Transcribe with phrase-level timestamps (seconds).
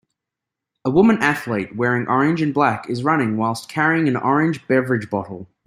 [0.83, 5.47] A woman athlete wearing orange and black is running whilst carrying an orange beverage bottle.